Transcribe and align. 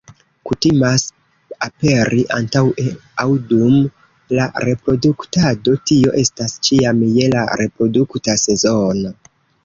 Kutimas 0.49 1.01
aperi 1.65 2.21
antaŭe 2.37 2.85
aŭ 3.23 3.27
dum 3.51 3.75
la 4.37 4.47
reproduktado, 4.65 5.75
tio 5.91 6.15
estas 6.23 6.55
ĉiam 6.69 7.03
je 7.19 7.27
la 7.35 7.45
reprodukta 7.63 8.37
sezono. 8.45 9.13